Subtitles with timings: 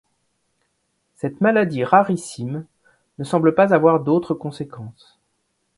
[1.15, 2.65] Cette maladie, rarissime,
[3.19, 5.19] ne semble pas avoir d'autres conséquences.